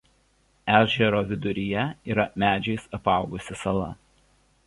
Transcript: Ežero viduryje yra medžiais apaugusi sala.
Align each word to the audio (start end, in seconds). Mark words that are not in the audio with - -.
Ežero 0.77 1.19
viduryje 1.31 1.83
yra 2.13 2.25
medžiais 2.45 2.89
apaugusi 2.99 3.59
sala. 3.65 3.93